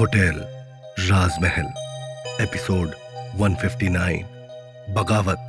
Hotel, 0.00 0.40
राजमहल, 0.98 1.66
episode 2.40 2.88
159 3.40 4.22
बगावत। 4.90 5.46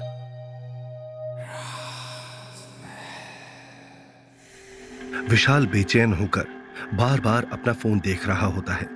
विशाल 5.29 5.67
बेचैन 5.67 6.13
होकर 6.13 6.45
बार 6.93 7.19
बार 7.19 7.47
अपना 7.53 7.73
फ़ोन 7.73 7.99
देख 7.99 8.27
रहा 8.27 8.45
होता 8.45 8.73
है, 8.73 8.87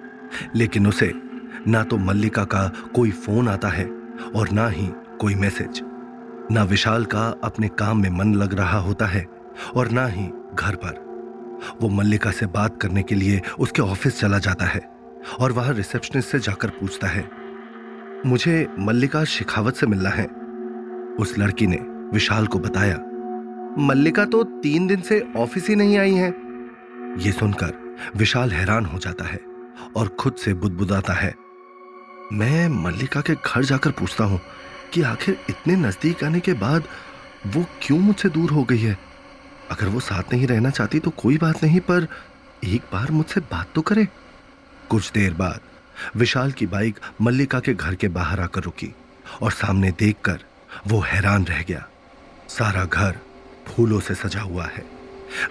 लेकिन 0.56 0.88
उसे 0.88 1.12
ना 1.68 1.84
तो 1.84 1.98
मल्लिका 1.98 2.44
का 2.44 2.72
कोई 2.96 3.12
फ़ोन 3.12 3.50
आता 3.50 3.70
है 3.70 3.86
और 4.36 4.50
ना 4.50 4.70
ही 4.70 4.88
कोई 5.22 5.36
मैसेज। 5.36 5.82
ना 6.52 6.64
विशाल 6.64 7.06
का 7.06 7.36
अपने 7.44 7.68
काम 7.68 8.02
में 8.02 8.10
मन 8.10 8.36
लग 8.36 8.54
रहा 8.54 8.80
होता 8.80 9.06
है 9.06 9.26
और 9.76 9.90
ना 9.90 10.08
ही 10.08 10.32
घर 10.54 10.76
पर। 10.76 11.09
वो 11.82 11.90
मल्लिका 11.90 12.32
से 12.32 12.46
बात 12.48 12.80
करने 12.82 13.04
के 13.04 13.16
लिए 13.16 13.42
उसके 13.60 13.82
ऑफ़िस 13.82 14.20
चला 14.20 14.40
जाता 14.40 14.66
है 14.66 14.82
और 15.40 15.52
वहाँ 15.52 15.74
रिसेप्शनिस्ट 15.74 16.30
से 16.30 16.40
जाकर 16.40 16.70
पूछता 16.72 17.08
है, 17.08 17.30
मुझे 18.26 18.68
मल्लिका 18.80 19.24
शिखावत 19.26 19.76
से 19.76 19.88
मिलना 19.88 20.10
है। 20.10 20.26
उस 21.16 21.38
लड़की 21.40 21.68
ने 21.68 21.78
विशाल 22.14 22.48
को 22.48 22.60
बताया, 22.60 22.98
मल्लिका 23.80 24.26
तो 24.26 24.44
तीन 24.62 24.88
दिन 24.88 25.02
से 25.02 25.20
ऑफ़िस 25.38 25.68
ही 25.70 25.76
नहीं 25.76 25.98
आई 25.98 26.14
है। 26.14 26.30
ये 27.20 27.32
सुनकर 27.32 27.74
विशाल 28.18 28.52
हैरान 28.52 28.86
हो 28.86 29.00
जाता 29.00 29.26
है 29.26 29.40
और 29.96 30.08
खुद 30.20 30.36
से 30.36 30.54
बुदबुदाता 30.54 31.14
है, 31.14 31.34
मैं 32.34 32.68
मल्लिका 32.84 33.22
के 33.22 33.34
घर 33.36 33.64
जाकर 33.64 33.92
पूछता 33.92 34.24
हूँ 34.24 34.40
कि 34.94 35.02
आखिर 35.04 35.38
इतने 35.50 35.76
नज़दीक 35.78 36.24
आने 36.24 36.40
के 36.40 36.54
बाद 36.56 36.84
वो 37.48 37.66
क्यों 37.82 37.98
मुझसे 38.00 38.30
दूर 38.30 38.52
हो 38.52 38.64
गई 38.64 38.78
है? 38.78 38.98
अगर 39.72 39.88
वो 39.88 40.00
साथ 40.00 40.34
नहीं 40.34 40.48
रहना 40.48 40.70
चाहती 40.70 41.00
तो 41.00 41.10
कोई 41.12 41.38
बात 41.38 41.64
नहीं, 41.64 41.80
पर 41.80 42.08
एक 42.66 42.82
बार 42.94 43.12
मुझसे 43.12 43.40
बात 43.42 43.68
तो 43.76 43.82
करे। 43.82 44.08
कुछ 44.90 45.12
देर 45.12 45.34
बाद 45.34 45.60
विशाल 46.16 46.52
की 46.52 46.66
बाइक 46.68 47.00
मल्लिका 47.22 47.60
के 47.60 47.74
घर 47.74 47.96
के 47.96 48.08
बाहर 48.08 48.40
आकर 48.40 48.62
रुकी 48.62 48.94
और 49.42 49.52
सामने 49.52 49.92
देखकर 49.92 50.40
वो 50.88 51.00
हैरान 51.00 51.46
रह 51.46 51.62
गया। 51.62 51.88
सारा 52.50 52.86
घर 52.86 53.20
फूलों 53.68 54.00
से 54.00 54.16
सजा 54.16 54.42
हुआ 54.42 54.66
है। 54.66 54.84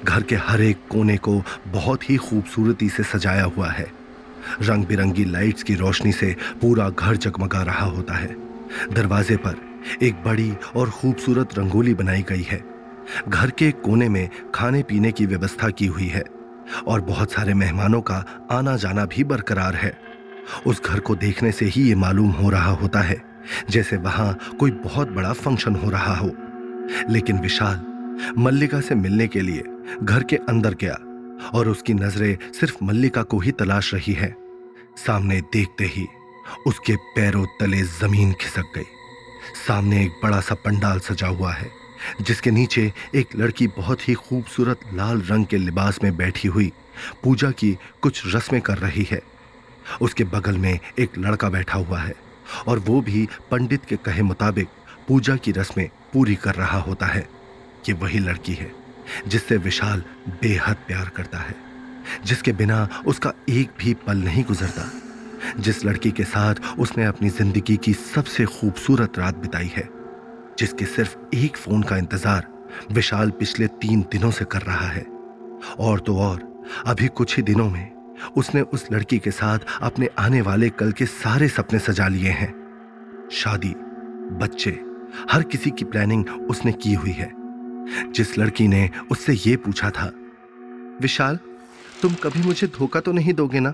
घर 0.05 0.23
के 0.23 0.37
हर 0.37 0.61
एक 0.61 0.89
कोने 0.91 1.17
को 1.17 1.43
बहुत 1.67 2.11
ही 2.11 2.17
खूबसूरती 2.17 2.89
से 2.89 3.03
सजाया 3.03 3.45
हुआ 3.45 3.71
है। 3.71 3.87
रंग 4.63 4.87
बिरंगी 4.87 5.25
लाइट्स 5.25 5.63
की 5.63 5.75
रोशनी 5.75 6.13
से 6.13 6.35
पूरा 6.61 6.89
घर 6.91 7.17
जगमगा 7.17 7.63
रहा 7.63 7.87
होता 7.87 8.15
है। 8.15 8.37
दरवाजे 8.93 9.37
पर 9.37 9.57
एक 10.03 10.23
बड़ी 10.25 10.53
और 10.77 10.91
खूबसूरत 10.91 11.59
रंगोली 11.59 11.95
बनाई 11.95 12.23
गई 12.23 12.43
है। 12.43 12.78
घर 13.29 13.51
के 13.51 13.71
कोने 13.71 14.09
में 14.09 14.29
खाने 14.55 14.83
पीने 14.83 15.13
की 15.13 15.27
व्यवस्था 15.27 15.69
की 15.69 15.87
हुई 15.87 16.07
है 16.07 16.25
और 16.87 17.01
बहुत 17.01 17.33
सारे 17.33 17.55
मेहमानों 17.55 18.01
का 18.01 18.49
आना 18.51 18.77
जाना 18.77 19.05
भी 19.05 19.25
बरकरार 19.25 19.75
है। 19.75 19.99
उस 20.67 20.83
घर 20.83 21.01
को 21.01 21.15
देखने 21.15 21.53
से 21.53 21.65
ही 21.65 21.83
ये 21.83 21.95
मालूम 21.95 22.31
हो 22.31 22.51
रहा 22.51 22.71
होता 22.71 23.01
है, 23.01 23.23
जैसे 23.71 23.97
वहाँ 23.97 24.39
कोई 24.61 24.71
बहुत 24.71 25.11
बड़ा 25.11 25.33
फ़ंक्शन 25.33 25.75
हो 25.75 25.91
रहा 25.91 26.15
हो। 26.15 26.31
लेकिन 27.11 27.39
विशाल, 27.39 27.85
मल्लिका 28.39 28.81
से 28.81 28.95
मिलने 28.95 29.27
के 29.29 29.41
लिए 29.41 29.65
घर 30.03 30.23
के 30.23 30.37
अंदर 30.37 30.75
गया 30.75 30.99
और 31.55 31.69
उसकी 31.69 31.95
नज़रें 31.95 32.53
सिर्फ़ 32.53 32.77
मल्लिका 32.83 33.23
को 33.23 33.39
ही 33.39 33.51
तलाश 33.51 33.95
रही 33.95 34.13
है। 34.13 34.35
सामने 35.07 35.41
देखते 35.41 35.85
ही 35.85 36.07
उसके 36.67 36.97
पैरों 36.97 37.47
तले 37.61 37.83
ज़मीन 37.83 38.33
खिसक 38.33 38.73
गई। 38.77 38.87
सामने 39.67 40.05
एक 40.05 40.21
बड़ा 40.23 40.41
सा 40.41 40.55
पंडाल 40.55 40.99
सजा 40.99 41.27
हुआ 41.27 41.53
है। 41.53 41.71
जिसके 42.21 42.51
नीचे 42.51 42.93
एक 43.15 43.37
लड़की 43.37 43.67
बहुत 43.77 44.09
ही 44.09 44.15
खूबसूरत 44.15 44.81
लाल 44.95 45.23
रंग 45.23 45.47
के 45.47 45.57
लिबास 45.57 45.99
में 46.05 46.17
बैठी 46.17 46.49
हुई 46.49 46.73
पूजा 47.23 47.51
की 47.51 47.77
कुछ 48.03 48.23
रस्में 48.35 48.61
कर 48.61 48.79
रही 48.79 49.07
है। 49.11 49.21
उसके 50.01 50.25
बगल 50.25 50.59
में 50.59 50.79
एक 50.99 51.19
लड़का 51.19 51.49
बैठा 51.49 51.79
हुआ 51.79 52.01
है 52.01 52.15
और 52.69 52.79
वो 52.79 53.01
भी 53.01 53.27
पंडित 53.51 53.85
के 53.85 53.97
कहे 53.97 54.23
मुताबिक 54.23 54.69
पूजा 55.09 55.37
की 55.37 55.53
रस्में 55.53 55.89
पूरी 56.13 56.35
कर 56.35 56.55
रहा 56.55 56.79
होता 56.79 57.07
है 57.07 57.27
कि 57.87 57.93
वही 57.93 58.19
लड़की 58.19 58.55
है, 58.55 58.71
जिससे 59.29 59.57
विशाल 59.57 60.03
बेहद 60.43 60.77
प्यार 60.87 61.09
करता 61.09 61.39
है, 61.39 61.55
जिसके 62.25 62.53
बिना 62.53 62.89
उसका 63.07 63.33
एक 63.49 63.71
भी 63.79 63.95
पल 64.07 64.19
नहीं 64.19 64.45
गुजरता, 64.45 64.91
जिस 65.59 65.85
लड़की 65.85 66.11
के 66.11 66.25
साथ 66.25 66.55
उसने 66.79 67.05
अपनी 67.05 67.29
ज़िंदगी 67.29 67.77
की 67.77 67.93
सबसे 67.95 68.45
खूबसूरत 68.45 69.19
रात 69.19 69.37
बिताई 69.37 69.71
है। 69.77 69.89
जिसके 70.59 70.85
सिर्फ़ 70.85 71.17
एक 71.35 71.57
फ़ोन 71.57 71.83
का 71.83 71.97
इंतज़ार 71.97 72.47
विशाल 72.93 73.31
पिछले 73.31 73.67
तीन 73.81 74.01
दिनों 74.13 74.31
से 74.31 74.45
कर 74.45 74.63
रहा 74.63 74.87
है। 74.87 75.07
और 75.79 76.01
तो 76.01 76.17
और, 76.19 76.65
अभी 76.87 77.09
कुछ 77.09 77.37
ही 77.37 77.43
दिनों 77.43 77.69
में 77.71 77.91
उसने 78.37 78.61
उस 78.61 78.87
लड़की 78.93 79.19
के 79.19 79.31
साथ 79.31 79.59
अपने 79.83 80.09
आने 80.19 80.41
वाले 80.41 80.69
कल 80.71 80.93
के 80.93 81.07
सारे 81.07 81.49
सपने 81.49 81.79
सजा 81.79 82.09
लिए 82.09 82.31
हैं। 82.31 82.53
शादी, 83.33 83.75
बच्चे, 84.39 84.71
हर 85.31 85.43
किसी 85.43 85.71
की 85.71 85.85
प्लानिंग 85.85 86.29
उसने 86.51 86.73
की 86.73 86.95
हुई 86.95 87.13
है। 87.13 87.31
जिस 88.13 88.39
लड़की 88.39 88.69
ने 88.69 88.89
उससे 89.11 89.33
यह 89.47 89.57
पूछा 89.57 89.91
था, 89.91 90.11
विशाल, 91.03 91.39
तुम 92.03 92.15
कभी 92.15 92.43
मुझे 92.43 92.67
धोखा 92.67 93.01
तो 93.01 93.13
नहीं 93.13 93.33
दोगे 93.35 93.61
ना? 93.61 93.73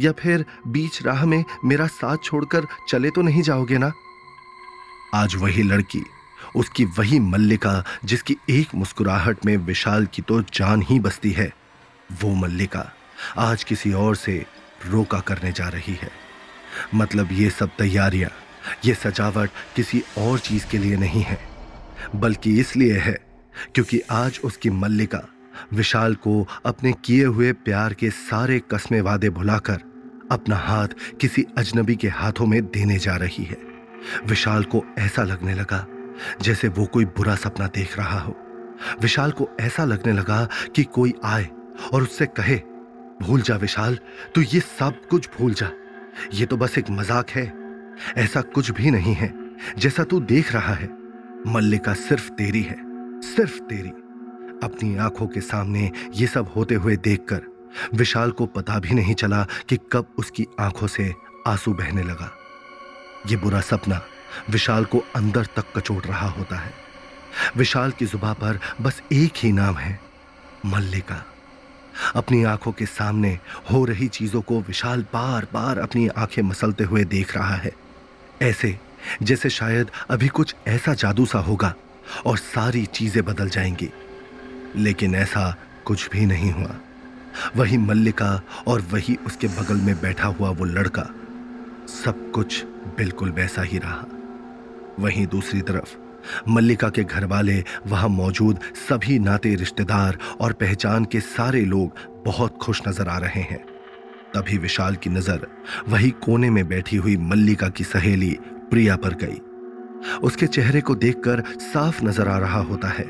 या 0.00 0.12
फिर 0.12 0.44
बीच 0.68 1.02
राह 1.02 1.24
में 1.26 1.44
मेरा 1.64 1.86
साथ 1.86 2.16
छोड़कर 2.24 2.66
चले 2.88 3.10
तो 3.10 3.22
नहीं 3.22 3.42
जाओगे 3.42 3.78
ना? 3.78 3.92
आज 5.14 5.34
वही 5.36 5.62
लड़की 5.62 6.04
उसकी 6.56 6.84
वही 6.98 7.18
मल्लिका, 7.20 7.84
जिसकी 8.04 8.36
एक 8.50 8.74
मुस्कुराहट 8.74 9.46
में 9.46 9.56
विशाल 9.56 10.06
की 10.06 10.22
तो 10.22 10.40
जान 10.54 10.82
ही 10.82 10.98
बसती 11.00 11.30
है, 11.30 11.52
वो 12.22 12.34
मल्लिका 12.34 12.90
आज 13.38 13.64
किसी 13.64 13.92
और 13.92 14.16
से 14.16 14.44
रोका 14.86 15.18
करने 15.20 15.52
जा 15.52 15.68
रही 15.68 15.94
है। 15.94 16.10
मतलब 16.94 17.32
ये 17.32 17.50
सब 17.50 17.70
तैयारियाँ, 17.78 18.30
ये 18.84 18.94
सजावट 18.94 19.50
किसी 19.76 20.02
और 20.18 20.38
चीज़ 20.38 20.66
के 20.66 20.78
लिए 20.78 20.96
नहीं 20.96 21.22
है, 21.22 21.38
बल्कि 22.16 22.58
इसलिए 22.60 22.98
है 22.98 23.18
क्योंकि 23.74 24.00
आज 24.10 24.40
उसकी 24.44 24.70
मल्लिका 24.70 25.22
विशाल 25.72 26.14
को 26.14 26.46
अपने 26.66 26.92
किए 27.04 27.24
हुए 27.24 27.52
प्यार 27.54 27.94
के 27.94 28.10
सारे 28.10 28.60
कस्मे 28.70 29.00
वादे 29.00 29.30
भुलाकर 29.30 29.80
अपना 30.32 30.56
हाथ 30.56 30.88
किसी 31.20 31.44
अजनबी 31.58 31.96
के 31.96 32.08
हाथों 32.08 32.46
में 32.46 32.60
देने 32.64 32.98
जा 32.98 33.16
रही 33.16 33.44
है। 33.44 33.56
विशाल 34.26 34.64
को 34.64 34.84
ऐसा 34.98 35.22
लगने 35.22 35.54
लगा 35.54 35.86
जैसे 36.42 36.68
वो 36.68 36.86
कोई 36.86 37.04
बुरा 37.04 37.34
सपना 37.34 37.66
देख 37.66 37.98
रहा 37.98 38.18
हो। 38.20 38.36
विशाल 39.02 39.30
को 39.30 39.48
ऐसा 39.60 39.84
लगने 39.84 40.12
लगा 40.12 40.48
कि 40.76 40.84
कोई 40.84 41.14
आए 41.24 41.48
और 41.94 42.02
उससे 42.02 42.26
कहे, 42.26 42.56
भूल 43.22 43.42
जा 43.42 43.56
विशाल, 43.56 43.98
तू 44.34 44.40
ये 44.40 44.60
सब 44.60 45.06
कुछ 45.10 45.28
भूल 45.38 45.54
जा। 45.54 45.70
ये 46.34 46.46
तो 46.46 46.56
बस 46.56 46.78
एक 46.78 46.90
मज़ाक 46.90 47.30
है। 47.30 47.52
ऐसा 48.16 48.40
कुछ 48.40 48.70
भी 48.70 48.90
नहीं 48.90 49.14
है। 49.14 49.32
जैसा 49.78 50.04
तू 50.04 50.20
देख 50.20 50.52
रहा 50.52 50.74
है, 50.74 50.88
मल्लिका 51.46 51.94
सिर्फ़ 51.94 52.30
तेरी 52.30 52.62
है, 52.62 52.76
सिर्फ़ 53.20 53.60
तेरी। 53.60 53.88
अपनी 54.62 54.96
आँखों 54.96 55.26
के 55.26 55.40
सामने 55.40 55.90
ये 56.14 56.26
सब 56.26 56.52
होते 56.56 56.74
हुए 56.74 56.96
देखकर 56.96 57.42
विशाल 57.94 58.30
को 58.30 58.46
पता 58.46 58.78
भी 58.78 58.94
नहीं 58.94 59.14
चला 59.14 59.46
कि 59.68 59.78
कब 59.92 60.14
उसकी 60.18 60.46
आँखों 60.60 60.86
से 60.86 61.12
आँसू 61.46 61.72
बहने 61.72 62.02
लगा। 62.02 62.30
ये 63.26 63.36
बुरा 63.36 63.60
सपना 63.60 64.00
विशाल 64.50 64.84
को 64.84 65.04
अंदर 65.16 65.44
तक 65.44 65.64
कचोट 65.76 66.06
रहा 66.06 66.28
होता 66.28 66.56
है। 66.56 66.72
विशाल 67.56 67.90
की 67.90 68.06
जुबा 68.06 68.32
पर 68.32 68.60
बस 68.80 69.02
एक 69.12 69.32
ही 69.36 69.52
नाम 69.52 69.76
है, 69.76 70.00
मल्लिका। 70.66 71.24
अपनी 72.16 72.44
आँखों 72.44 72.72
के 72.72 72.86
सामने 72.86 73.38
हो 73.72 73.84
रही 73.84 74.08
चीज़ों 74.08 74.42
को 74.42 74.60
विशाल 74.60 75.02
बार 75.02 75.46
बार 75.52 75.78
अपनी 75.78 76.08
आँखें 76.08 76.42
मसलते 76.42 76.84
हुए 76.84 77.04
देख 77.04 77.36
रहा 77.36 77.54
है। 77.54 77.72
ऐसे, 78.42 78.78
जैसे 79.22 79.50
शायद 79.50 79.90
अभी 80.10 80.28
कुछ 80.28 80.54
ऐसा 80.66 80.94
जादू 80.94 81.26
सा 81.26 81.38
होगा 81.38 81.74
और 82.26 82.38
सारी 82.38 82.86
चीज़ें 82.86 83.24
बदल 83.24 83.48
जाएँगी। 83.48 83.90
लेकिन 84.76 85.14
ऐसा 85.14 85.56
कुछ 85.84 86.10
भी 86.10 86.26
नहीं 86.26 86.52
हुआ। 86.52 86.74
वही 87.56 87.76
मल्लिका 87.78 88.42
और 88.66 88.80
वही 88.80 89.18
उसके 89.26 89.46
बगल 89.46 89.76
में 89.76 90.00
बैठा 90.00 90.26
हुआ 90.26 90.50
वो 90.50 90.64
लड़का, 90.64 91.02
सब 92.04 92.30
कुछ 92.34 92.64
बिल्कुल 92.96 93.30
वैसा 93.30 93.62
ही 93.62 93.78
रहा। 93.78 94.04
वहीं 95.00 95.26
दूसरी 95.26 95.60
तरफ़। 95.62 95.96
मल्लिका 96.48 96.88
के 96.88 97.04
घर 97.04 97.24
वाले 97.24 97.62
वहाँ 97.86 98.08
मौजूद 98.08 98.58
सभी 98.78 99.18
नाते 99.18 99.54
रिश्तेदार 99.54 100.18
और 100.40 100.52
पहचान 100.52 101.04
के 101.04 101.20
सारे 101.20 101.64
लोग 101.64 101.96
बहुत 102.26 102.58
खुश 102.62 102.82
नज़र 102.88 103.08
आ 103.08 103.18
रहे 103.18 103.42
हैं। 103.42 103.64
तभी 104.34 104.58
विशाल 104.58 104.96
की 104.96 105.10
नज़र 105.10 105.46
वही 105.88 106.10
कोने 106.22 106.50
में 106.50 106.66
बैठी 106.68 106.96
हुई 106.96 107.16
मल्लिका 107.22 107.68
की 107.68 107.84
सहेली 107.84 108.36
प्रिया 108.70 108.96
पर 108.96 109.14
गई। 109.14 109.40
उसके 110.20 110.46
चेहरे 110.46 110.80
को 110.80 110.94
देखकर 110.94 111.42
साफ़ 111.62 112.04
नज़र 112.04 112.28
आ 112.28 112.38
रहा 112.38 112.60
होता 112.60 112.88
है 112.88 113.06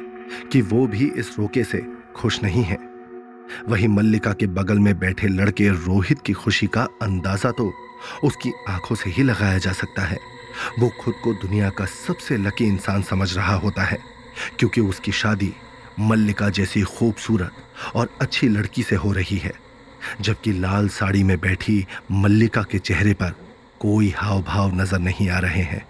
कि 0.53 0.61
वो 0.63 0.87
भी 0.87 1.11
इस 1.17 1.35
रोके 1.39 1.65
से 1.65 1.83
खुश 2.17 2.43
नहीं 2.43 2.63
है। 2.63 2.79
वही 3.69 3.89
मल्लिका 3.89 4.33
के 4.33 4.47
बगल 4.49 4.79
में 4.79 4.99
बैठे 4.99 5.29
लड़के 5.29 5.69
रोहित 5.69 6.21
की 6.27 6.33
खुशी 6.33 6.67
का 6.67 6.83
अंदाज़ा 7.03 7.51
तो 7.51 7.73
उसकी 8.25 8.53
आँखों 8.69 8.97
से 8.97 9.11
ही 9.11 9.23
लगाया 9.23 9.59
जा 9.59 9.73
सकता 9.73 10.03
है। 10.03 10.19
वो 10.79 10.89
खुद 11.01 11.15
को 11.25 11.33
दुनिया 11.35 11.69
का 11.71 11.85
सबसे 11.85 12.37
लकी 12.37 12.65
इंसान 12.65 13.03
समझ 13.03 13.33
रहा 13.37 13.55
होता 13.55 13.83
है, 13.83 13.99
क्योंकि 14.59 14.81
उसकी 14.81 15.13
शादी 15.13 15.53
मल्लिका 16.01 16.49
जैसी 16.49 16.83
खूबसूरत 16.83 17.95
और 17.95 18.17
अच्छी 18.21 18.49
लड़की 18.49 18.83
से 18.83 18.97
हो 18.97 19.13
रही 19.13 19.37
है, 19.37 19.53
जबकि 20.21 20.53
लाल 20.53 20.89
साड़ी 20.89 21.23
में 21.23 21.39
बैठी 21.41 21.85
मल्लिका 22.11 22.63
के 22.63 22.79
चेहरे 22.79 23.13
पर 23.15 23.35
कोई 23.81 24.13
हाव 24.17 24.43
भाव 24.43 24.75
नज़र 24.75 24.99
नहीं 24.99 25.29
आ 25.29 25.39
रहे 25.39 25.63
हैं। 25.63 25.87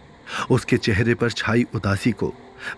उसके 0.51 0.77
चेहरे 0.77 1.15
पर 1.15 1.31
छाई 1.31 1.65
उदासी 1.75 2.13
को 2.13 2.33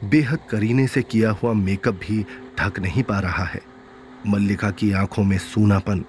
बेहद 0.04 0.38
करीने 0.50 0.86
से 0.86 1.02
किया 1.02 1.30
हुआ 1.32 1.52
मेकअप 1.52 1.94
भी 1.94 2.24
ढक 2.58 2.78
नहीं 2.78 3.02
पा 3.02 3.18
रहा 3.20 3.44
है। 3.44 3.60
मल्लिका 4.26 4.70
की 4.70 4.90
आँखों 4.92 5.24
में 5.24 5.38
सूनापन, 5.38 6.04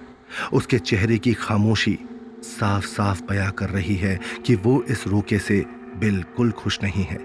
उसके 0.53 0.79
चेहरे 0.79 1.17
की 1.17 1.33
खामोशी 1.33 1.97
साफ़ 2.43 2.85
साफ़ 2.85 3.21
बया 3.23 3.49
कर 3.49 3.69
रही 3.69 3.95
है 3.95 4.19
कि 4.45 4.55
वो 4.55 4.81
इस 4.89 5.05
रोके 5.07 5.39
से 5.39 5.63
बिल्कुल 5.97 6.51
खुश 6.51 6.79
नहीं 6.83 7.03
है। 7.03 7.19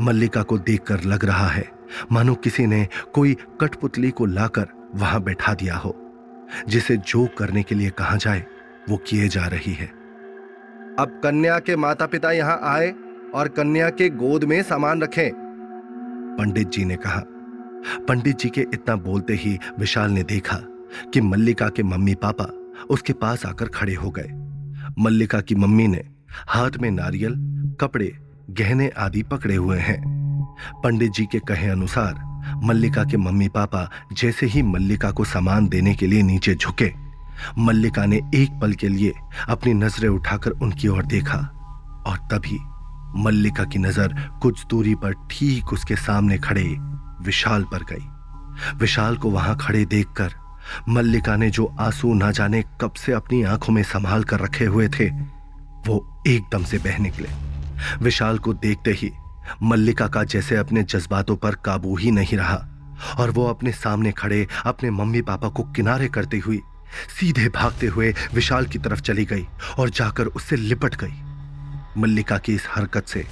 मल्लिका 0.00 0.42
को 0.42 0.58
देखकर 0.58 1.04
लग 1.04 1.24
रहा 1.24 1.46
है, 1.46 1.70
मानो 2.12 2.34
किसी 2.34 2.66
ने 2.66 2.88
कोई 3.12 3.36
कठपुतली 3.60 4.10
को 4.10 4.26
लाकर 4.26 4.90
वहाँ 4.94 5.22
बैठा 5.22 5.54
दिया 5.54 5.76
हो। 5.76 5.98
जिसे 6.68 6.96
जो 6.96 7.28
करने 7.38 7.62
के 7.62 7.74
लिए 7.74 7.90
कहा 7.90 8.16
जाए, 8.16 8.46
वो 8.88 8.96
किए 8.96 9.28
जा 9.28 9.46
रही 9.46 9.72
है। 9.72 9.86
अब 10.98 11.20
कन्या 11.22 11.58
के 11.58 11.76
माता 11.76 12.06
पिता 12.06 12.32
यहाँ 12.32 12.60
आए 12.62 12.94
और 13.34 13.48
कन्या 13.48 13.90
के 13.90 14.08
गोद 14.08 14.44
में 14.44 14.62
सामान 14.62 15.02
रखें। 15.02 15.30
पंडित 16.38 16.68
जी 16.68 16.84
ने 16.84 16.96
कहा। 16.96 17.22
पंडित 18.08 18.38
जी 18.38 18.48
के 18.48 18.60
इतना 18.60 18.96
बोलते 18.96 19.34
ही 19.34 19.58
विशाल 19.78 20.10
ने 20.10 20.22
देखा 20.22 20.56
कि 21.12 21.20
मल्लिका 21.20 21.68
के 21.68 21.82
मम्मी 21.82 22.14
पापा 22.14 22.52
उसके 22.90 23.12
पास 23.12 23.46
आकर 23.46 23.66
खड़े 23.66 23.94
हो 23.94 24.10
गए। 24.10 24.28
मल्लिका 24.98 25.40
की 25.40 25.54
मम्मी 25.54 25.88
ने 25.88 26.04
हाथ 26.48 26.70
में 26.80 26.90
नारियल 26.90 27.51
कपड़े 27.82 28.12
गहने 28.50 28.88
आदि 28.98 29.22
पकड़े 29.22 29.54
हुए 29.54 29.78
हैं। 29.78 30.00
पंडित 30.84 31.12
जी 31.12 31.26
के 31.26 31.38
कहे 31.38 31.68
अनुसार, 31.68 32.14
मल्लिका 32.64 33.04
के 33.04 33.16
मम्मी 33.16 33.48
पापा 33.48 33.88
जैसे 34.12 34.46
ही 34.46 34.62
मल्लिका 34.62 35.10
को 35.10 35.24
सामान 35.24 35.68
देने 35.68 35.94
के 35.94 36.06
लिए 36.06 36.22
नीचे 36.22 36.54
झुके, 36.54 36.92
मल्लिका 37.58 38.04
ने 38.06 38.20
एक 38.34 38.58
पल 38.62 38.72
के 38.72 38.88
लिए 38.88 39.12
अपनी 39.48 39.74
नज़रें 39.74 40.08
उठाकर 40.08 40.50
उनकी 40.62 40.88
ओर 40.88 41.06
देखा 41.06 41.38
और 42.06 42.18
तभी 42.32 42.58
मल्लिका 43.16 43.64
की 43.64 43.78
नज़र 43.78 44.14
कुछ 44.42 44.66
दूरी 44.66 44.94
पर 44.94 45.12
ठीक 45.30 45.72
उसके 45.72 45.96
सामने 45.96 46.38
खड़े 46.38 46.64
विशाल 47.22 47.64
पर 47.64 47.84
गई। 47.90 48.76
विशाल 48.78 49.16
को 49.16 49.30
वहाँ 49.30 49.56
खड़े 49.60 49.84
देखकर 49.86 50.34
मल्लिका 50.88 51.36
ने 51.36 51.50
जो 51.50 51.66
आँसू 51.80 52.14
ना 52.14 52.30
जाने 52.30 52.62
कब 52.80 52.92
से 52.96 53.12
अपनी 53.12 53.42
आँखों 53.44 53.72
में 53.72 53.82
संभाल 53.82 54.24
कर 54.24 54.40
रखे 54.40 54.64
हुए 54.64 54.88
थे, 54.88 55.08
वो 55.08 56.22
एकदम 56.28 56.64
से 56.64 56.78
बह 56.78 56.98
निकले। 56.98 57.28
विशाल 58.02 58.38
को 58.38 58.52
देखते 58.54 58.92
ही 58.92 59.10
मल्लिका 59.62 60.06
का 60.08 60.22
जैसे 60.24 60.56
अपने 60.56 60.82
जज्बातों 60.82 61.36
पर 61.36 61.54
काबू 61.54 61.96
ही 61.96 62.10
नहीं 62.10 62.38
रहा 62.38 62.66
और 63.18 63.30
वो 63.30 63.46
अपने 63.46 63.72
सामने 63.72 64.12
खड़े 64.12 64.46
अपने 64.66 64.90
मम्मी 64.90 65.22
पापा 65.22 65.48
को 65.48 65.62
किनारे 65.72 66.08
करती 66.08 66.38
हुई 66.38 66.60
सीधे 67.18 67.48
भागते 67.48 67.86
हुए 67.86 68.14
विशाल 68.34 68.66
की 68.66 68.78
तरफ़ 68.78 69.00
चली 69.00 69.24
गई 69.24 69.46
और 69.78 69.90
जाकर 69.90 70.26
उससे 70.26 70.56
लिपट 70.56 70.94
गई। 70.94 72.00
मल्लिका 72.00 72.38
की 72.38 72.54
इस 72.54 72.66
हरकत 72.70 73.06
से 73.06 73.26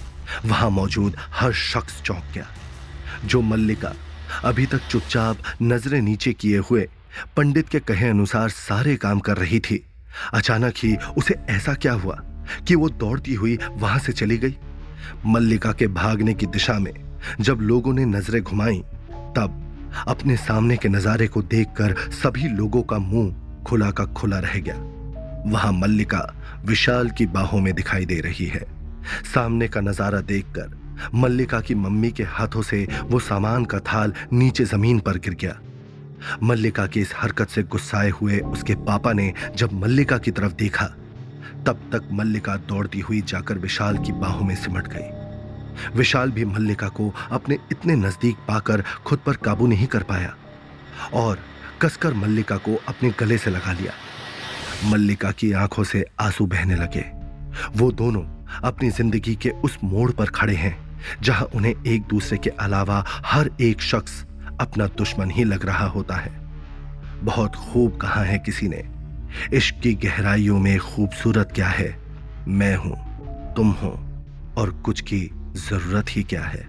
वहाँ 0.47 0.70
मौजूद 0.70 1.17
हर 1.32 1.53
शख्स 1.53 2.00
चौंक 2.03 2.25
गया, 2.35 2.46
जो 3.25 3.41
मल्लिका 3.43 3.93
अभी 4.44 4.67
तक 4.67 4.88
चुपचाप 4.88 5.37
नज़रें 5.62 6.00
नीचे 6.03 6.32
किए 6.32 6.58
हुए 6.61 6.88
पंडित 7.37 7.69
के 7.69 7.81
कहे 7.81 8.08
अनुसार 8.08 8.49
सारे 8.49 8.96
काम 8.96 9.20
कर 9.20 9.37
रही 9.37 9.61
थी। 9.61 9.85
अचानक 10.35 10.75
ही 10.76 10.96
उसे 11.19 11.35
ऐसा 11.49 11.75
क्या 11.75 11.93
हुआ? 11.93 12.20
कि 12.69 12.75
वो 12.75 12.88
दौड़ती 12.88 13.35
हुई 13.35 13.58
वहाँ 13.70 13.99
से 13.99 14.12
चली 14.12 14.38
गई। 14.38 14.56
मल्लिका 15.26 15.73
के 15.73 15.87
भागने 15.88 16.35
की 16.35 16.47
दिशा 16.47 16.79
में 16.79 16.93
जब 17.41 17.61
लोगों 17.61 17.93
ने 17.94 18.05
नज़रें 18.06 18.43
घुमाई, 18.43 18.79
तब 19.37 19.56
अपने 20.08 20.37
सामने 20.37 20.76
के 20.76 20.88
नजारे 20.88 21.26
को 21.29 21.43
देखकर 21.43 21.94
सभी 22.12 22.49
लोगों 22.49 22.82
का 22.82 22.99
मुँह 22.99 23.62
खुला 23.67 23.91
का 23.91 24.05
खुला 24.12 24.38
रह 24.38 24.58
गया। 24.58 24.75
वहाँ 25.47 25.73
मल्लिका 25.73 26.23
विशाल 26.67 27.11
की 27.11 27.26
बाहों 27.26 27.61
में 27.61 27.73
दिखाई 27.75 28.06
दे 28.06 28.20
रही 28.20 28.47
है। 28.47 28.64
सामने 29.35 29.69
का 29.69 29.81
नज़ारा 29.81 30.20
देखकर 30.20 30.79
मल्लिका 31.14 31.61
की 31.61 31.75
मम्मी 31.75 32.11
के 32.11 32.23
हाथों 32.23 32.62
से 32.62 32.87
वो 33.03 33.19
सामान 33.19 33.64
का 33.64 33.79
थाल 33.82 34.12
नीचे 34.32 34.64
ज़मीन 34.64 34.99
पर 34.99 35.19
गिर 35.19 35.35
गया। 35.35 35.58
मल्लिका 36.43 36.87
की 36.87 37.00
इस 37.00 37.12
हरकत 37.17 37.49
से 37.49 37.62
गुस्साए 37.62 38.11
हुए 38.11 38.38
उसके 38.38 38.75
पापा 38.87 39.12
ने 39.12 39.32
जब 39.56 39.73
मल्लिका 39.73 40.19
की 40.19 40.31
तरफ़ 40.31 40.53
देखा 40.55 40.91
तब 41.66 41.80
तक 41.92 42.08
मल्लिका 42.12 42.56
दौड़ती 42.56 43.00
हुई 43.00 43.20
जाकर 43.20 43.58
विशाल 43.58 43.98
की 43.98 44.12
बाहों 44.12 44.44
में 44.44 44.54
सिमट 44.56 44.88
गई। 44.88 45.96
विशाल 45.96 46.30
भी 46.30 46.44
मल्लिका 46.44 46.88
को 46.88 47.12
अपने 47.30 47.58
इतने 47.72 47.96
नज़दीक 47.96 48.36
पाकर 48.48 48.82
खुद 49.06 49.18
पर 49.18 49.36
काबू 49.36 49.66
नहीं 49.66 49.86
कर 49.86 50.02
पाया 50.02 50.34
और 51.14 51.38
कसकर 51.82 52.14
मल्लिका 52.14 52.56
को 52.56 52.74
अपने 52.88 53.10
गले 53.10 53.38
से 53.38 53.50
लगा 53.50 53.72
लिया। 53.72 53.92
मल्लिका 54.84 55.30
की 55.30 55.52
आँखों 55.52 55.84
से 55.84 56.04
आँसू 56.20 56.46
बहने 56.46 56.74
लगे। 56.74 57.04
वो 57.76 57.90
दोनों 57.92 58.22
अपनी 58.64 58.90
ज़िंदगी 58.90 59.34
के 59.34 59.50
उस 59.50 59.78
मोड़ 59.84 60.10
पर 60.10 60.26
खड़े 60.26 60.54
हैं, 60.54 60.76
जहाँ 61.22 61.44
उन्हें 61.44 61.74
एक 61.86 62.02
दूसरे 62.02 62.38
के 62.38 62.50
अलावा 62.50 63.04
हर 63.06 63.50
एक 63.60 63.82
शख्स 63.82 64.24
अपना 64.60 64.86
दुश्मन 64.86 65.30
ही 65.30 65.44
लग 65.44 65.66
रहा 65.66 65.86
होता 65.86 66.16
है। 66.16 66.32
बहुत 67.24 67.54
खूब 67.54 67.96
कहा 67.96 68.22
है 68.22 68.38
किसी 68.38 68.68
ने। 68.68 69.00
इश्क 69.53 69.81
की 69.82 69.94
गहराइयों 69.94 70.59
में 70.59 70.79
खूबसूरत 70.79 71.53
क्या 71.55 71.69
है? 71.69 71.99
मैं 72.49 72.77
हूँ, 72.77 72.97
तुम 73.55 73.71
हो, 73.71 73.91
और 74.56 74.71
कुछ 74.85 75.00
की 75.00 75.31
ज़रूरत 75.56 76.06
ही 76.11 76.23
क्या 76.23 76.43
है? 76.43 76.69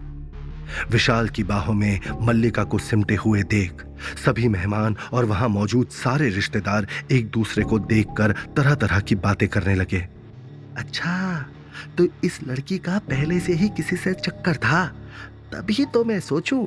विशाल 0.90 1.30
की 1.30 1.44
बाहों 1.44 1.74
में 1.74 2.00
मल्लिका 2.22 2.64
को 2.64 2.78
सिमटे 2.78 3.16
हुए 3.16 3.44
देख, 3.44 3.84
सभी 4.26 4.48
मेहमान 4.48 4.96
और 5.14 5.26
वहाँ 5.26 5.50
मौजूद 5.50 5.88
सारे 5.88 6.30
रिश्तेदार 6.30 6.88
एक 7.12 7.30
दूसरे 7.30 7.64
को 7.64 7.80
देखकर 7.80 8.32
तरह 8.32 8.76
तरह 8.76 9.00
की 9.00 9.16
बातें 9.16 9.48
करने 9.50 9.76
लगे। 9.76 10.08
अच्छा 10.78 11.46
तो 11.98 12.08
इस 12.24 12.40
लड़की 12.44 12.78
का 12.78 13.00
पहले 13.00 13.40
से 13.40 13.54
ही 13.54 13.70
किसी 13.70 13.96
से 13.96 14.14
चक्कर 14.14 14.56
था? 14.56 14.86
तभी 15.54 15.86
तो 15.86 16.04
मैं 16.04 16.20
सोचूं 16.20 16.66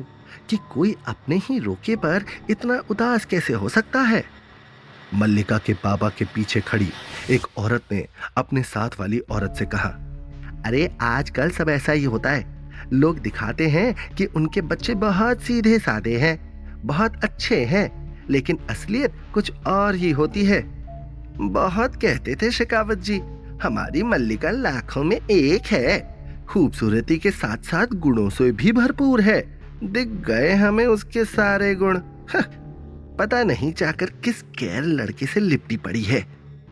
कि 0.48 0.58
कोई 0.72 0.94
अपने 1.06 1.36
ही 1.36 1.58
रोके 1.58 1.96
पर 1.96 2.24
इतना 2.50 2.82
उदास 2.90 3.24
कैसे 3.24 3.52
हो 3.52 3.68
सकता 3.68 4.00
है? 4.00 4.24
मल्लिका 5.14 5.58
के 5.58 5.72
बाबा 5.72 6.08
के 6.08 6.24
पीछे 6.24 6.60
खड़ी 6.60 6.88
एक 7.30 7.46
औरत 7.58 7.82
ने 7.92 8.06
अपने 8.36 8.62
साथ 8.62 8.90
वाली 9.00 9.18
औरत 9.18 9.54
से 9.58 9.64
कहा, 9.64 9.88
अरे, 10.66 10.96
आजकल 11.00 11.50
सब 11.50 11.68
ऐसा 11.68 11.92
ही 11.92 12.04
होता 12.04 12.30
है। 12.30 12.70
लोग 12.92 13.18
दिखाते 13.18 13.68
हैं 13.68 14.14
कि 14.14 14.24
उनके 14.24 14.60
बच्चे 14.60 14.94
बहुत 14.94 15.40
सीधे 15.40 15.78
साधे 15.78 16.16
हैं, 16.16 16.54
बहुत 16.86 17.24
अच्छे 17.24 17.64
हैं, 17.64 18.18
लेकिन 18.30 18.58
असलियत 18.70 19.12
कुछ 19.34 19.52
और 19.66 19.94
ही 19.94 20.10
होती 20.10 20.44
है। 20.44 20.84
बहुत 21.38 21.96
कहते 21.96 22.34
थे 22.34 22.50
शिकावत 22.50 22.98
जी, 22.98 23.20
हमारी 23.62 24.02
मल्लिका 24.02 24.50
लाखों 24.50 25.04
में 25.04 25.20
एक 25.30 25.62
है। 25.66 26.14
खूबसूरती 26.48 27.18
के 27.18 27.30
साथ 27.30 27.56
साथ 27.56 27.86
गुणों 27.86 28.30
से 28.30 28.52
भी 28.52 28.72
भरपूर 28.72 29.20
है। 29.20 29.60
दिख 29.84 30.08
गए 30.08 30.54
हमें 30.54 30.86
उसके 30.86 31.24
सारे 31.24 31.74
गुण। 31.74 31.98
पता 33.18 33.42
नहीं 33.44 33.72
चाहकर 33.72 34.10
किस 34.24 34.42
गैर 34.58 34.82
लड़के 34.82 35.26
से 35.26 35.40
लिपटी 35.40 35.76
पड़ी 35.76 36.02
है। 36.02 36.20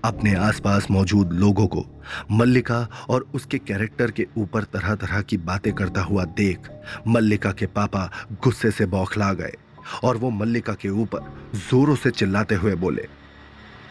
अपने 0.04 0.34
आसपास 0.34 0.86
मौजूद 0.90 1.32
लोगों 1.32 1.66
को 1.66 1.84
मल्लिका 2.30 2.86
और 3.10 3.26
उसके 3.34 3.58
कैरेक्टर 3.58 4.10
के 4.10 4.26
ऊपर 4.38 4.62
तरह 4.72 4.94
तरह 4.94 5.20
की 5.22 5.36
बातें 5.50 5.72
करता 5.72 6.02
हुआ 6.02 6.24
देख 6.40 6.68
मल्लिका 7.08 7.52
के 7.52 7.66
पापा 7.76 8.10
गुस्से 8.44 8.70
से 8.70 8.86
बौखला 8.86 9.32
गए 9.32 9.52
और 10.04 10.16
वो 10.16 10.30
मल्लिका 10.30 10.72
के 10.72 10.88
ऊपर 11.02 11.20
जोरों 11.70 11.96
से 11.96 12.10
चिल्लाते 12.10 12.54
हुए 12.54 12.74
बोले, 12.74 13.06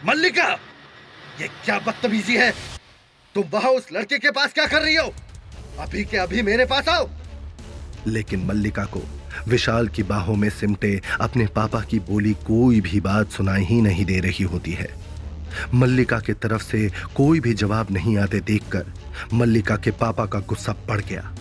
मल्लिका, 0.06 0.48
ये 1.40 1.48
क्या 1.64 1.78
बदतमीजी 1.78 2.36
है? 2.36 2.52
तुम 3.34 3.44
वहाँ 3.52 3.70
उस 3.70 3.88
लड़के 3.92 4.18
के 4.18 4.30
पास 4.30 4.52
क्या 4.52 4.66
कर 4.66 4.82
रही 4.82 4.94
हो? 4.94 5.12
अभी 5.80 6.04
के 6.04 6.16
अभी 6.16 6.42
मेरे 6.42 6.64
पास 6.66 6.88
आओ! 6.88 7.08
लेकिन 8.06 8.44
मल्लिका 8.46 8.84
को 8.84 9.02
विशाल 9.48 9.88
की 9.88 10.02
बाहों 10.02 10.36
में 10.36 10.48
सिमटे 10.50 11.00
अपने 11.20 11.46
पापा 11.56 11.80
की 11.80 11.98
बोली 12.00 12.32
कोई 12.46 12.80
भी 12.80 13.00
बात 13.00 13.30
सुनाई 13.30 13.64
ही 13.64 13.80
नहीं 13.82 14.04
दे 14.04 14.18
रही 14.20 14.44
होती 14.44 14.72
है। 14.72 14.88
मल्लिका 15.74 16.18
की 16.20 16.32
तरफ़ 16.34 16.62
से 16.62 16.88
कोई 17.14 17.40
भी 17.40 17.54
जवाब 17.54 17.90
नहीं 17.90 18.16
आते 18.18 18.40
देखकर 18.40 18.92
मल्लिका 19.32 19.76
के 19.76 19.90
पापा 20.00 20.26
का 20.26 20.40
गुस्सा 20.48 20.72
बढ़ 20.88 21.00
गया। 21.00 21.32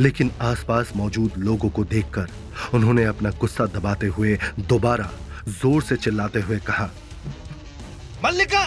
लेकिन 0.00 0.30
आसपास 0.42 0.92
मौजूद 0.96 1.32
लोगों 1.38 1.68
को 1.70 1.84
देखकर 1.84 2.28
उन्होंने 2.74 3.04
अपना 3.04 3.30
गुस्सा 3.30 3.66
दबाते 3.74 4.06
हुए 4.06 4.38
दोबारा 4.60 5.10
ज़ोर 5.50 5.82
से 5.82 5.96
चिल्लाते 5.96 6.40
हुए 6.40 6.58
कहा 6.66 6.90
मल्लिका 8.24 8.64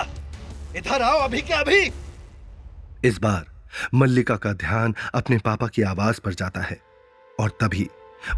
इधर 0.78 1.02
आओ 1.02 1.20
अभी 1.20 1.42
के 1.42 1.54
अभी। 1.54 1.92
इस 3.04 3.20
बार 3.22 3.46
मल्लिका 3.94 4.36
का 4.36 4.54
ध्यान 4.54 4.96
अपने 5.16 5.38
पापा 5.38 5.68
की 5.68 5.82
आवाज़ 5.82 6.20
पर 6.22 6.34
जाता 6.34 6.62
है 6.62 6.80
और 7.40 7.50
तभी 7.62 7.88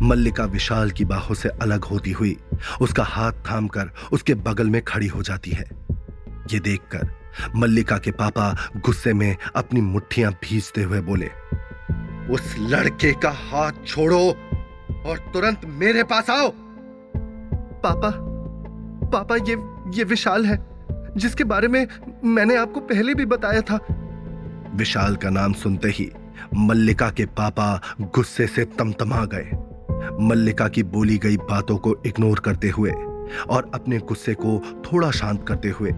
मल्लिका 0.01 0.45
विशाल 0.45 0.91
की 0.91 1.05
बाहों 1.05 1.35
से 1.35 1.49
अलग 1.49 1.83
होती 1.83 2.11
हुई 2.11 2.37
उसका 2.81 3.03
हाथ 3.03 3.31
थामकर 3.31 3.91
उसके 4.11 4.33
बगल 4.33 4.69
में 4.69 4.81
खड़ी 4.81 5.07
हो 5.07 5.23
जाती 5.23 5.51
है। 5.51 5.65
ये 6.51 6.59
देखकर 6.59 7.09
मल्लिका 7.55 7.97
के 7.97 8.11
पापा 8.11 8.69
गुस्से 8.77 9.13
में 9.13 9.35
अपनी 9.55 9.81
मुट्ठियाँ 9.81 10.31
भीजते 10.31 10.83
हुए 10.83 11.01
बोले 11.01 11.29
उस 12.33 12.55
लड़के 12.59 13.11
का 13.13 13.29
हाथ 13.29 13.71
छोड़ो 13.87 14.19
और 15.05 15.17
तुरंत 15.33 15.61
मेरे 15.65 16.03
पास 16.03 16.29
आओ! 16.29 16.49
पापा 17.83 18.11
पापा 19.09 19.35
ये 19.35 19.57
ये 19.97 20.03
विशाल 20.03 20.45
है 20.45 20.57
जिसके 21.17 21.43
बारे 21.43 21.67
में 21.67 21.87
मैंने 22.25 22.55
आपको 22.55 22.79
पहले 22.79 23.13
भी 23.13 23.25
बताया 23.25 23.61
था। 23.61 23.79
विशाल 24.75 25.15
का 25.15 25.29
नाम 25.29 25.53
सुनते 25.53 25.89
ही 25.89 26.11
मल्लिका 26.55 27.09
के 27.09 27.25
पापा 27.25 27.81
गुस्से 28.01 28.47
से 28.47 28.65
तमतमा 28.65 29.25
गए। 29.25 29.51
मल्लिका 30.19 30.67
की 30.67 30.83
बोली 30.83 31.17
गई 31.17 31.37
बातों 31.37 31.77
को 31.77 31.95
इग्नोर 32.05 32.39
करते 32.39 32.69
हुए 32.69 32.91
और 33.49 33.71
अपने 33.73 33.97
गुस्से 33.97 34.33
को 34.33 34.81
थोड़ा 34.85 35.11
शांत 35.11 35.47
करते 35.47 35.69
हुए 35.69 35.91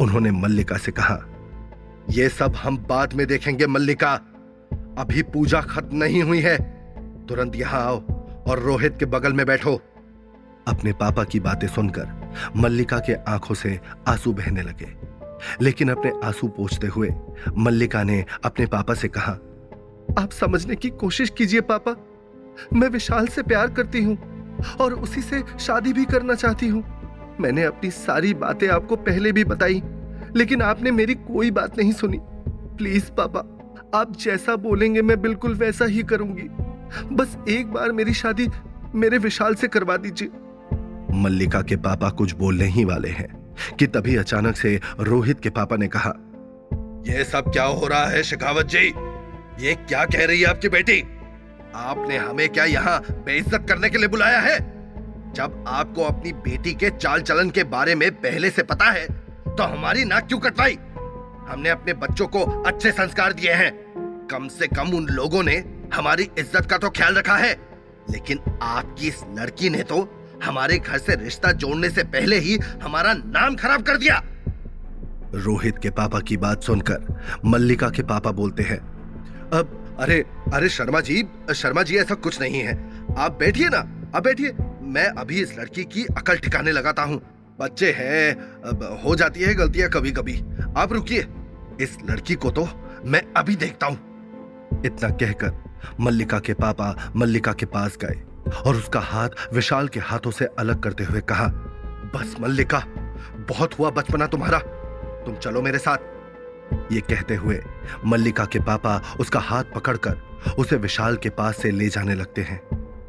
उन्होंने 0.00 0.30
मल्लिका 0.30 0.76
से 0.76 0.92
कहा 0.92 1.18
यह 2.10 2.28
सब 2.28 2.54
हम 2.54 2.78
बाद 2.78 3.12
में 3.12 3.26
देखेंगे 3.26 3.66
मल्लिका। 3.66 4.12
अभी 4.98 5.22
पूजा 5.22 5.60
खत्म 5.60 5.96
नहीं 5.96 6.22
हुई 6.22 6.40
है। 6.40 6.56
तुरंत 7.26 7.56
यहाँ 7.56 7.84
आओ 7.84 8.00
और 8.48 8.58
रोहित 8.58 8.96
के 8.98 9.06
बगल 9.06 9.32
में 9.32 9.46
बैठो। 9.46 9.74
अपने 10.68 10.92
पापा 10.92 11.24
की 11.24 11.40
बातें 11.40 11.68
सुनकर 11.68 12.32
मल्लिका 12.56 12.98
के 12.98 13.14
आँखों 13.14 13.54
से 13.54 13.80
आँसू 14.08 14.32
बहने 14.32 14.62
लगे। 14.62 14.88
लेकिन 15.62 15.88
अपने 15.88 16.12
आँसू 16.24 16.48
पोछते 16.48 16.86
हुए 16.86 17.10
मल्लिका 17.58 18.02
ने 18.02 18.24
अपने 18.44 18.66
पापा 18.66 18.94
से 18.94 19.08
कहा, 19.08 19.32
आप 20.22 20.30
समझने 20.32 20.76
की 20.76 20.90
कोशिश 20.90 21.30
कीजिए, 21.30 21.60
पापा। 21.60 21.96
मैं 22.72 22.88
विशाल 22.88 23.26
से 23.26 23.42
प्यार 23.42 23.70
करती 23.70 24.02
हूँ 24.02 24.16
और 24.80 24.94
उसी 24.94 25.20
से 25.20 25.42
शादी 25.60 25.92
भी 25.92 26.04
करना 26.04 26.34
चाहती 26.34 26.68
हूँ। 26.68 26.82
मैंने 27.40 27.62
अपनी 27.62 27.90
सारी 27.90 28.32
बातें 28.34 28.68
आपको 28.68 28.96
पहले 28.96 29.32
भी 29.32 29.44
बताई, 29.44 29.82
लेकिन 30.36 30.62
आपने 30.62 30.90
मेरी 30.90 31.14
कोई 31.14 31.50
बात 31.50 31.78
नहीं 31.78 31.92
सुनी। 31.92 32.18
प्लीज़ 32.76 33.10
पापा, 33.10 33.40
आप 33.94 34.16
जैसा 34.16 34.56
बोलेंगे 34.56 35.02
मैं 35.02 35.20
बिल्कुल 35.22 35.54
वैसा 35.54 35.84
ही 35.84 36.02
करूँगी। 36.02 36.48
बस 37.12 37.36
एक 37.48 37.72
बार 37.72 37.92
मेरी 37.92 38.14
शादी 38.14 38.48
मेरे 38.94 39.18
विशाल 39.18 39.54
से 39.54 39.68
करवा 39.68 39.96
दीजिए। 39.96 40.28
मल्लिका 41.14 41.62
के 41.62 41.76
पापा 41.76 42.10
कुछ 42.10 42.34
बोलने 42.34 42.64
ही 42.64 42.84
वाले 42.84 43.08
हैं, 43.08 43.28
कि 43.78 43.86
तभी 43.86 44.16
अचानक 44.16 44.56
से 44.56 44.80
रोहित 45.00 45.40
के 45.40 45.50
पापा 45.50 45.76
ने 45.76 45.88
कहा 45.88 46.12
यह 47.06 47.22
सब 47.24 47.50
क्या 47.52 47.64
हो 47.64 47.86
रहा 47.86 48.04
है, 48.06 48.22
शेखावत 48.22 48.66
जी? 48.66 48.92
ये 49.66 49.74
क्या 49.78 50.04
कह 50.04 50.24
रही 50.26 50.40
है 50.40 50.46
आपकी 50.46 50.68
बेटी? 50.68 51.02
आपने 51.76 52.16
हमें 52.18 52.48
क्या 52.48 52.64
यहाँ 52.64 53.00
बेइज्जत 53.24 53.66
करने 53.68 53.90
के 53.90 53.98
लिए 53.98 54.08
बुलाया 54.08 54.38
है? 54.40 54.58
जब 55.32 55.64
आपको 55.68 56.04
अपनी 56.04 56.32
बेटी 56.44 56.72
के 56.74 56.90
चाल 56.92 57.20
चलन 57.22 57.50
के 57.50 57.64
बारे 57.66 57.94
में 57.94 58.10
पहले 58.12 58.50
से 58.50 58.62
पता 58.64 58.90
है 58.90 59.06
तो 59.46 59.62
हमारी 59.64 60.04
नाक 60.04 60.26
क्यों 60.28 60.38
कटवाई? 60.40 60.78
हमने 61.48 61.68
अपने 61.68 61.92
बच्चों 61.96 62.26
को 62.26 62.44
अच्छे 62.62 62.90
संस्कार 62.92 63.32
दिए 63.32 63.52
हैं। 63.52 63.70
कम 64.30 64.48
से 64.48 64.66
कम 64.68 64.94
उन 64.96 65.06
लोगों 65.08 65.42
ने 65.42 65.56
हमारी 65.94 66.28
इज़्ज़त 66.38 66.66
का 66.70 66.78
तो 66.78 66.90
ख्याल 66.90 67.14
रखा 67.14 67.36
है। 67.36 67.52
लेकिन 68.10 68.38
आपकी 68.62 69.08
इस 69.08 69.22
लड़की 69.38 69.70
ने 69.70 69.82
तो 69.82 70.08
हमारे 70.44 70.78
घर 70.78 70.98
से 70.98 71.14
रिश्ता 71.14 71.52
जोड़ने 71.54 71.90
से 71.90 72.04
पहले 72.06 72.38
ही 72.38 72.56
हमारा 72.82 73.12
नाम 73.14 73.56
खराब 73.56 73.82
कर 73.82 73.96
दिया। 73.96 74.22
रोहित 75.34 75.78
के 75.78 75.90
पापा 75.92 76.20
की 76.20 76.36
बात 76.36 76.62
सुनकर 76.62 77.40
मल्लिका 77.44 77.88
के 77.90 78.02
पापा 78.04 78.30
बोलते 78.32 78.62
हैं, 78.62 78.78
अब 79.50 79.89
अरे 80.00 80.14
अरे 80.54 80.68
शर्मा 80.68 81.00
जी 81.00 81.22
शर्मा 81.54 81.82
जी, 81.82 81.96
ऐसा 81.96 82.14
कुछ 82.16 82.40
नहीं 82.40 82.60
है। 82.60 82.74
आप 83.18 83.36
बैठिए 83.38 83.68
ना 83.68 83.78
अब 84.14 84.22
बैठिए। 84.24 84.52
मैं 84.84 85.04
अभी 85.20 85.40
इस 85.42 85.58
लड़की 85.58 85.84
की 85.84 86.04
अकल 86.16 86.36
ठिकाने 86.36 86.72
लगाता 86.72 87.02
हूँ। 87.02 87.20
बच्चे 87.60 87.90
हैं 87.92 89.02
हो 89.04 89.14
जाती 89.16 89.40
है 89.40 89.54
गलतियाँ 89.54 89.88
कभी 89.90 90.10
कभी 90.10 90.38
आप 90.76 90.92
रुकिए। 90.92 91.26
इस 91.80 91.96
लड़की 92.10 92.34
को 92.34 92.50
तो 92.50 92.66
मैं 93.04 93.22
अभी 93.36 93.56
देखता 93.56 93.86
हूँ। 93.86 94.82
इतना 94.86 95.08
कहकर 95.10 95.94
मल्लिका 96.00 96.38
के 96.38 96.54
पापा 96.54 97.12
मल्लिका 97.16 97.52
के 97.52 97.66
पास 97.66 97.98
गए 98.04 98.22
और 98.66 98.76
उसका 98.76 99.00
हाथ 99.00 99.54
विशाल 99.54 99.88
के 99.88 100.00
हाथों 100.00 100.30
से 100.30 100.44
अलग 100.58 100.82
करते 100.82 101.04
हुए 101.04 101.20
कहा, 101.22 101.46
बस 102.14 102.34
मल्लिका, 102.40 102.82
बहुत 103.48 103.78
हुआ 103.78 103.90
बचपना 103.90 104.26
तुम्हारा। 104.26 104.58
तुम 105.26 105.36
चलो 105.36 105.62
मेरे 105.62 105.78
साथ। 105.78 105.98
ये 106.92 107.00
कहते 107.00 107.34
हुए 107.34 107.60
मल्लिका 108.06 108.44
के 108.44 108.58
पापा 108.58 109.00
उसका 109.20 109.40
हाथ 109.40 109.64
पकड़कर 109.74 110.54
उसे 110.58 110.76
विशाल 110.76 111.16
के 111.16 111.30
पास 111.30 111.56
से 111.56 111.70
ले 111.70 111.88
जाने 111.88 112.14
लगते 112.14 112.42
हैं। 112.42 112.58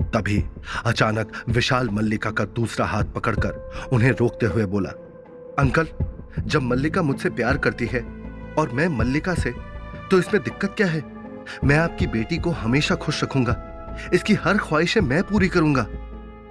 तभी 0.05 0.43
अचानक 0.85 1.31
विशाल 1.49 1.89
मल्लिका 1.89 2.31
का 2.31 2.45
दूसरा 2.45 2.85
हाथ 2.85 3.03
पकड़कर 3.05 3.89
उन्हें 3.93 4.11
रोकते 4.11 4.45
हुए 4.45 4.65
बोला, 4.65 4.89
अंकल, 5.59 5.87
जब 6.39 6.61
मल्लिका 6.61 7.01
मुझसे 7.01 7.29
प्यार 7.29 7.57
करती 7.57 7.85
है 7.85 8.01
और 8.57 8.71
मैं 8.73 8.87
मल्लिका 8.87 9.33
से 9.33 9.53
तो 10.11 10.19
इसमें 10.19 10.41
दिक्कत 10.43 10.73
क्या 10.77 10.87
है? 10.87 11.03
मैं 11.63 11.77
आपकी 11.77 12.07
बेटी 12.07 12.37
को 12.37 12.49
हमेशा 12.51 12.95
खुश 12.95 13.23
रखूँगा। 13.23 13.55
इसकी 14.13 14.33
हर 14.33 14.57
ख्वाहिशें 14.57 15.01
मैं 15.01 15.21
पूरी 15.23 15.47
करूँगा। 15.47 15.81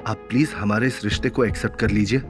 आप 0.07 0.27
प्लीज़ 0.29 0.55
हमारे 0.55 0.87
इस 0.87 1.05
रिश्ते 1.05 1.31
को 1.31 1.45
एक्सेप्ट 1.45 1.79
कर 1.79 1.91
लीजिए। 1.91 2.23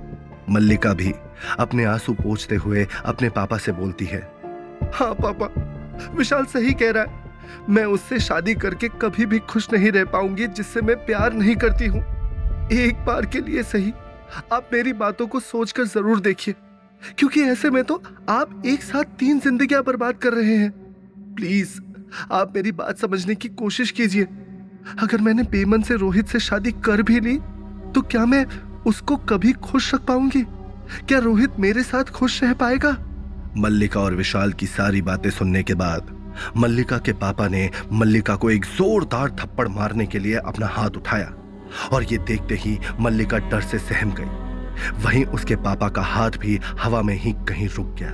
मल्लिका 0.50 0.92
भी 0.92 1.14
अपने 1.58 1.84
आँसू 1.84 2.12
पोछते 2.12 2.56
हुए 2.56 2.86
अपने 3.04 3.28
पापा 3.30 3.58
से 3.58 3.72
बोलती 3.72 4.04
है 4.04 4.20
हाँ 4.94 5.14
पापा। 5.14 5.46
विशाल 6.14 6.44
सही 6.44 6.72
कह 6.72 6.90
रहा 6.90 7.04
है। 7.04 7.18
मैं 7.68 7.84
उससे 7.84 8.18
शादी 8.20 8.54
करके 8.54 8.88
कभी 8.88 9.26
भी 9.26 9.38
खुश 9.38 9.68
नहीं 9.72 9.90
रह 9.92 10.04
पाऊँगी, 10.04 10.46
जिससे 10.46 10.80
मैं 10.80 10.96
प्यार 11.06 11.32
नहीं 11.32 11.56
करती 11.56 11.86
हूँ। 11.86 12.00
एक 12.72 13.04
बार 13.04 13.26
के 13.26 13.40
लिए 13.40 13.62
सही। 13.62 13.92
आप 14.52 14.70
मेरी 14.72 14.92
बातों 14.92 15.26
को 15.26 15.40
सोचकर 15.40 15.84
ज़रूर 15.84 16.20
देखिए। 16.20 16.54
क्योंकि 17.18 17.42
ऐसे 17.42 17.70
में 17.70 17.82
तो 17.84 18.02
आप 18.28 18.62
एक 18.66 18.82
साथ 18.82 19.04
तीन 19.18 19.40
जिंदगियाँ 19.40 19.82
बर्बाद 19.82 20.16
कर 20.16 20.32
रहे 20.32 20.56
हैं। 20.56 20.70
प्लीज़, 21.34 21.80
आप 22.32 22.52
मेरी 22.56 22.72
बात 22.72 22.98
समझने 22.98 23.34
की 23.34 23.48
कोशिश 23.48 23.90
कीजिए। 23.90 24.24
अगर 25.02 25.20
मैंने 25.20 25.42
पेमन 25.42 25.82
से 25.82 25.96
रोहित 25.96 26.26
से 26.26 26.38
शादी 26.38 26.72
कर 26.84 27.02
भी 27.02 27.20
ली 27.20 27.38
तो 27.94 28.02
क्या 28.02 28.24
मैं 28.26 28.44
उसको 28.86 29.16
कभी 29.16 29.52
खुश 29.52 29.94
रख 29.94 30.00
पाऊँगी? 30.00 30.42
क्या 31.08 31.18
रोहित 31.18 31.58
मेरे 31.58 31.82
साथ 31.82 32.04
खुश 32.04 32.42
रह 32.42 32.52
पाएगा? 32.54 32.96
मल्लिका 33.58 34.00
और 34.00 34.14
विशाल 34.14 34.52
की 34.52 34.66
सारी 34.66 35.02
बातें 35.02 35.30
सुनने 35.30 35.62
के 35.62 35.74
बाद 35.74 36.16
मल्लिका 36.56 36.98
के 36.98 37.12
पापा 37.12 37.46
ने 37.48 37.68
मल्लिका 37.92 38.34
को 38.34 38.50
एक 38.50 38.64
जोरदार 38.66 39.30
थप्पड़ 39.30 39.68
मारने 39.68 40.06
के 40.06 40.18
लिए 40.18 40.34
अपना 40.36 40.66
हाथ 40.66 40.96
उठाया 40.96 41.32
और 41.92 42.02
ये 42.02 42.18
देखते 42.18 42.54
ही 42.54 42.78
मल्लिका 43.00 43.38
डर 43.50 43.60
से 43.60 43.78
सहम 43.78 44.12
गई। 44.12 45.02
वहीं 45.04 45.24
उसके 45.24 45.56
पापा 45.56 45.88
का 45.88 46.02
हाथ 46.02 46.38
भी 46.40 46.58
हवा 46.80 47.02
में 47.02 47.14
ही 47.14 47.32
कहीं 47.48 47.68
रुक 47.68 47.94
गया 47.98 48.10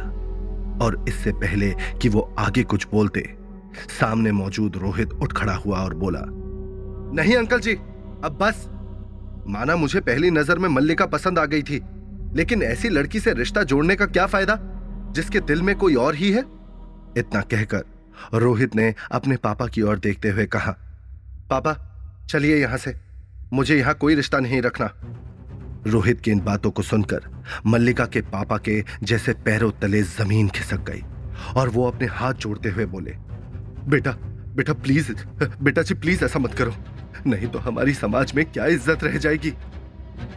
और 0.84 1.04
इससे 1.08 1.32
पहले 1.32 1.70
कि 2.02 2.08
वो 2.08 2.20
आगे 2.38 2.62
कुछ 2.64 2.86
बोलते, 2.92 3.20
सामने 3.90 4.32
मौजूद 4.32 4.76
रोहित 4.76 5.12
उठ 5.12 5.32
खड़ा 5.32 5.54
हुआ 5.54 5.80
और 5.80 5.94
बोला, 5.94 6.22
नहीं 7.16 7.36
अंकल 7.36 7.60
जी, 7.60 7.74
अब 7.74 8.38
बस। 8.40 8.66
माना 9.48 9.76
मुझे 9.76 10.00
पहली 10.00 10.30
नज़र 10.30 10.58
में 10.58 10.68
मल्लिका 10.68 11.06
पसंद 11.06 11.38
आ 11.38 11.44
गई 11.44 11.62
थी, 11.62 11.80
लेकिन 12.36 12.62
ऐसी 12.62 12.88
लड़की 12.88 13.20
से 13.20 13.32
रिश्ता 13.32 13.62
जोड़ने 13.62 13.96
का 13.96 14.06
क्या 14.06 14.26
फ़ायदा? 14.26 14.54
जिसके 15.16 15.40
दिल 15.42 15.62
में 15.62 15.74
कोई 15.76 15.94
और 15.96 16.14
ही 16.14 16.30
है? 16.32 16.40
इतना 17.18 17.40
कहकर 17.42 17.84
रोहित 18.34 18.74
ने 18.76 18.94
अपने 19.12 19.36
पापा 19.38 19.66
की 19.66 19.82
ओर 19.82 19.98
देखते 19.98 20.30
हुए 20.30 20.46
कहा, 20.46 20.72
पापा, 21.50 21.76
चलिए 22.30 22.56
यहाँ 22.56 22.78
से। 22.78 22.94
मुझे 23.52 23.76
यहाँ 23.76 23.94
कोई 23.94 24.14
रिश्ता 24.14 24.38
नहीं 24.38 24.60
रखना। 24.62 24.90
रोहित 25.86 26.20
की 26.20 26.30
इन 26.30 26.40
बातों 26.40 26.70
को 26.70 26.82
सुनकर 26.82 27.28
मल्लिका 27.66 28.04
के 28.06 28.20
पापा 28.28 28.56
के 28.58 28.82
जैसे 29.02 29.32
पैरों 29.44 29.70
तले 29.72 30.02
ज़मीन 30.02 30.48
खिसक 30.48 30.84
गई 30.84 31.02
और 31.56 31.68
वो 31.68 31.86
अपने 31.88 32.06
हाथ 32.08 32.34
जोड़ते 32.34 32.68
हुए 32.68 32.84
बोले, 32.86 33.14
बेटा 33.88 34.12
बेटा 34.56 34.72
प्लीज़, 34.74 35.12
बेटा 35.62 35.82
जी 35.82 35.94
प्लीज़ 35.94 36.24
ऐसा 36.24 36.38
मत 36.38 36.54
करो। 36.54 36.74
नहीं 37.26 37.48
तो 37.48 37.58
हमारी 37.58 37.94
समाज 37.94 38.32
में 38.34 38.44
क्या 38.44 38.66
इज़्ज़त 38.66 39.04
रह 39.04 39.16
जाएगी? 39.18 39.52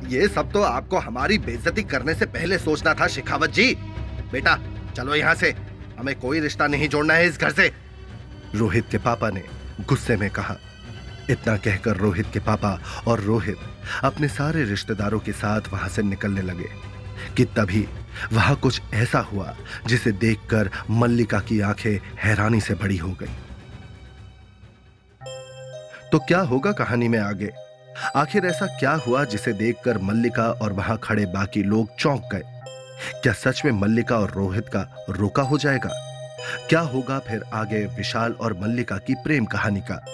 ये 0.07 0.27
सब 0.27 0.51
तो 0.51 0.61
आपको 0.61 0.97
हमारी 0.99 1.37
बेइज्जती 1.39 1.83
करने 1.83 2.13
से 2.13 2.25
पहले 2.27 2.57
सोचना 2.57 2.93
था, 2.93 3.07
शेखावत 3.07 3.49
जी। 3.49 3.73
बेटा 4.31 4.55
चलो 4.95 5.15
यहाँ 5.15 5.35
से। 5.35 5.55
हमें 5.99 6.19
कोई 6.19 6.39
रिश्ता 6.39 6.67
नहीं 6.67 6.89
जोड़ना 6.89 7.13
है 7.13 7.27
इस 7.27 7.39
घर 7.39 7.51
से। 7.51 7.71
रोहित 8.55 8.85
के 8.91 8.97
पापा 8.97 9.29
ने 9.29 9.43
गुस्से 9.87 10.17
में 10.17 10.29
कहा। 10.29 10.55
इतना 11.29 11.57
कहकर 11.57 11.97
रोहित 11.97 12.27
के 12.33 12.39
पापा 12.39 12.81
और 13.07 13.19
रोहित 13.19 13.57
अपने 14.03 14.27
सारे 14.27 14.63
रिश्तेदारों 14.63 15.19
के 15.19 15.31
साथ 15.31 15.61
वहाँ 15.73 15.89
से 15.89 16.01
निकलने 16.01 16.41
लगे 16.41 16.69
कि 17.37 17.45
तभी 17.45 17.87
वहाँ 18.33 18.55
कुछ 18.55 18.81
ऐसा 18.93 19.19
हुआ 19.19 19.55
जिसे 19.87 20.11
देखकर 20.11 20.69
मल्लिका 20.89 21.39
की 21.39 21.61
आँखें 21.61 21.99
हैरानी 22.23 22.61
से 22.61 22.73
बड़ी 22.73 22.97
हो 22.97 23.11
गई। 23.11 23.35
तो 26.11 26.19
क्या 26.19 26.39
होगा 26.39 26.71
कहानी 26.71 27.07
में 27.07 27.19
आगे? 27.19 27.49
आखिर 28.15 28.45
ऐसा 28.45 28.65
क्या 28.65 28.91
हुआ 28.91 29.23
जिसे 29.23 29.53
देखकर 29.53 29.97
मल्लिका 29.97 30.51
और 30.51 30.73
वहाँ 30.73 30.97
खड़े 31.03 31.25
बाकी 31.25 31.63
लोग 31.63 31.95
चौंक 31.95 32.29
गए? 32.33 32.58
क्या 33.23 33.33
सच 33.33 33.61
में 33.65 33.71
मल्लिका 33.71 34.19
और 34.19 34.31
रोहित 34.31 34.69
का 34.69 35.05
रोका 35.09 35.43
हो 35.43 35.57
जाएगा? 35.57 35.89
क्या 36.69 36.79
होगा 36.79 37.19
फिर 37.19 37.43
आगे 37.53 37.85
विशाल 37.85 38.31
और 38.31 38.53
मल्लिका 38.53 38.97
की 38.97 39.13
प्रेम 39.13 39.45
कहानी 39.45 39.79
का? 39.79 40.05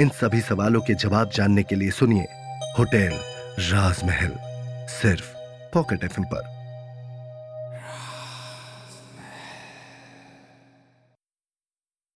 इन 0.00 0.08
सभी 0.08 0.40
सवालों 0.40 0.80
के 0.80 0.94
जवाब 0.94 1.30
जानने 1.30 1.62
के 1.62 1.74
लिए 1.74 1.90
सुनिए 1.90 2.26
होटल 2.78 3.20
राजमहल, 3.58 4.32
सिर्फ़ 4.86 5.24
पॉकेट 5.74 6.04
एफ़ 6.04 6.20
पर। 6.20 6.59